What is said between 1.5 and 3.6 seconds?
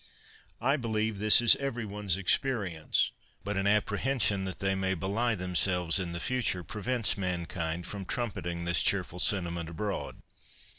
every one's experience; but